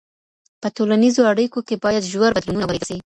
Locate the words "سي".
2.89-2.95